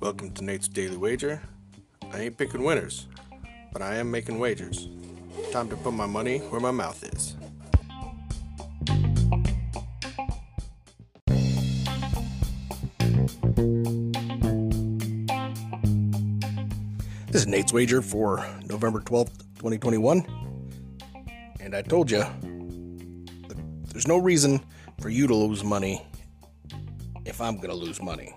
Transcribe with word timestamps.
Welcome 0.00 0.32
to 0.34 0.42
Nate's 0.42 0.66
Daily 0.66 0.96
Wager. 0.96 1.40
I 2.12 2.22
ain't 2.22 2.36
picking 2.36 2.64
winners, 2.64 3.06
but 3.72 3.80
I 3.80 3.94
am 3.96 4.10
making 4.10 4.40
wagers. 4.40 4.88
Time 5.52 5.68
to 5.68 5.76
put 5.76 5.92
my 5.92 6.06
money 6.06 6.38
where 6.38 6.60
my 6.60 6.72
mouth 6.72 7.04
is. 7.04 7.36
This 17.28 17.42
is 17.42 17.46
Nate's 17.46 17.72
Wager 17.72 18.02
for 18.02 18.44
November 18.66 18.98
12th, 19.02 19.38
2021. 19.58 20.26
And 21.60 21.76
I 21.76 21.82
told 21.82 22.10
you, 22.10 22.24
there's 23.92 24.08
no 24.08 24.18
reason 24.18 24.60
for 25.00 25.08
you 25.08 25.26
to 25.26 25.34
lose 25.34 25.62
money 25.64 26.04
if 27.24 27.40
I'm 27.40 27.56
going 27.56 27.70
to 27.70 27.74
lose 27.74 28.02
money. 28.02 28.34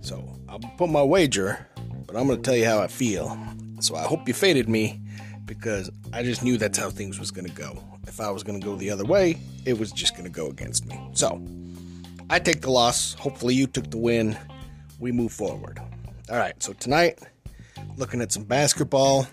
So 0.00 0.24
I'll 0.48 0.58
put 0.58 0.88
my 0.88 1.02
wager, 1.02 1.66
but 2.06 2.16
I'm 2.16 2.26
going 2.26 2.42
to 2.42 2.42
tell 2.42 2.56
you 2.56 2.64
how 2.64 2.80
I 2.80 2.86
feel. 2.88 3.38
So 3.80 3.96
I 3.96 4.02
hope 4.02 4.26
you 4.26 4.34
faded 4.34 4.68
me 4.68 5.00
because 5.44 5.90
I 6.12 6.22
just 6.22 6.42
knew 6.42 6.56
that's 6.56 6.78
how 6.78 6.90
things 6.90 7.18
was 7.18 7.30
going 7.30 7.46
to 7.46 7.52
go. 7.52 7.82
If 8.06 8.20
I 8.20 8.30
was 8.30 8.42
going 8.42 8.60
to 8.60 8.64
go 8.64 8.76
the 8.76 8.90
other 8.90 9.04
way, 9.04 9.38
it 9.64 9.78
was 9.78 9.92
just 9.92 10.14
going 10.14 10.24
to 10.24 10.30
go 10.30 10.48
against 10.48 10.86
me. 10.86 10.98
So 11.12 11.40
I 12.30 12.38
take 12.38 12.60
the 12.60 12.70
loss. 12.70 13.14
Hopefully 13.14 13.54
you 13.54 13.66
took 13.66 13.90
the 13.90 13.98
win. 13.98 14.36
We 14.98 15.12
move 15.12 15.32
forward. 15.32 15.80
All 16.30 16.36
right, 16.36 16.60
so 16.62 16.72
tonight, 16.72 17.20
looking 17.96 18.20
at 18.20 18.32
some 18.32 18.44
basketball, 18.44 19.26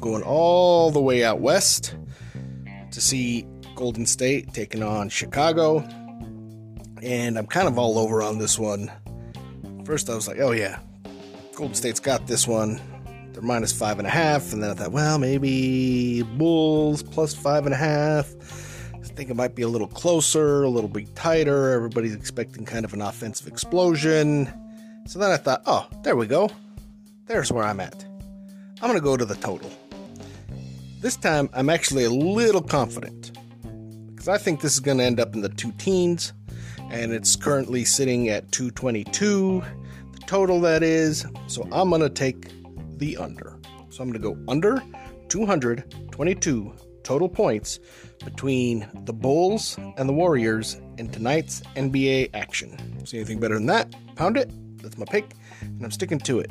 going 0.00 0.22
all 0.22 0.90
the 0.90 1.00
way 1.00 1.24
out 1.24 1.40
west 1.40 1.94
to 2.90 3.00
see 3.00 3.46
Golden 3.74 4.06
State 4.06 4.52
taking 4.54 4.82
on 4.82 5.08
Chicago. 5.08 5.78
And 7.02 7.36
I'm 7.36 7.46
kind 7.46 7.66
of 7.66 7.78
all 7.78 7.98
over 7.98 8.22
on 8.22 8.38
this 8.38 8.58
one. 8.58 8.90
First, 9.84 10.08
I 10.08 10.14
was 10.14 10.28
like, 10.28 10.38
oh, 10.38 10.52
yeah, 10.52 10.78
Golden 11.54 11.74
State's 11.74 12.00
got 12.00 12.26
this 12.26 12.46
one. 12.46 12.80
They're 13.32 13.42
minus 13.42 13.72
five 13.72 13.98
and 13.98 14.06
a 14.06 14.10
half. 14.10 14.52
And 14.52 14.62
then 14.62 14.70
I 14.70 14.74
thought, 14.74 14.92
well, 14.92 15.18
maybe 15.18 16.22
Bulls 16.22 17.02
plus 17.02 17.34
five 17.34 17.66
and 17.66 17.74
a 17.74 17.78
half. 17.78 18.32
I 18.94 19.14
think 19.14 19.30
it 19.30 19.34
might 19.34 19.54
be 19.54 19.62
a 19.62 19.68
little 19.68 19.88
closer, 19.88 20.62
a 20.62 20.68
little 20.68 20.88
bit 20.88 21.14
tighter. 21.16 21.70
Everybody's 21.70 22.14
expecting 22.14 22.64
kind 22.64 22.84
of 22.84 22.94
an 22.94 23.02
offensive 23.02 23.46
explosion. 23.48 24.52
So 25.06 25.18
then 25.18 25.30
I 25.30 25.36
thought, 25.36 25.62
oh, 25.66 25.88
there 26.02 26.14
we 26.16 26.26
go. 26.26 26.50
There's 27.26 27.50
where 27.50 27.64
I'm 27.64 27.80
at. 27.80 28.04
I'm 28.80 28.88
going 28.88 28.94
to 28.94 29.00
go 29.00 29.16
to 29.16 29.24
the 29.24 29.34
total. 29.36 29.70
This 31.00 31.16
time, 31.16 31.50
I'm 31.52 31.68
actually 31.68 32.04
a 32.04 32.10
little 32.10 32.62
confident 32.62 33.32
because 34.22 34.40
I 34.40 34.44
think 34.44 34.60
this 34.60 34.74
is 34.74 34.78
going 34.78 34.98
to 34.98 35.04
end 35.04 35.18
up 35.18 35.34
in 35.34 35.40
the 35.40 35.48
two 35.48 35.72
teens, 35.72 36.32
and 36.92 37.10
it's 37.10 37.34
currently 37.34 37.84
sitting 37.84 38.28
at 38.28 38.52
222, 38.52 39.64
the 40.12 40.18
total 40.26 40.60
that 40.60 40.84
is. 40.84 41.26
So 41.48 41.66
I'm 41.72 41.88
going 41.88 42.02
to 42.02 42.08
take 42.08 42.52
the 42.98 43.16
under. 43.16 43.58
So 43.90 44.00
I'm 44.00 44.12
going 44.12 44.22
to 44.22 44.32
go 44.32 44.38
under 44.46 44.80
222 45.28 46.72
total 47.02 47.28
points 47.28 47.80
between 48.24 48.88
the 49.06 49.12
Bulls 49.12 49.76
and 49.96 50.08
the 50.08 50.12
Warriors 50.12 50.80
in 50.98 51.08
tonight's 51.08 51.62
NBA 51.74 52.30
action. 52.32 53.04
See 53.04 53.16
anything 53.16 53.40
better 53.40 53.54
than 53.54 53.66
that? 53.66 53.92
Pound 54.14 54.36
it. 54.36 54.52
That's 54.80 54.96
my 54.98 55.04
pick, 55.04 55.34
and 55.62 55.84
I'm 55.84 55.90
sticking 55.90 56.20
to 56.20 56.38
it. 56.38 56.50